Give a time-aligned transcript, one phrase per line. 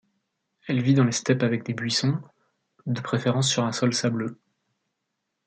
[0.67, 2.23] Elle vit dans les steppes avec des buissons,
[2.87, 4.35] de préférence sur un sol sableux.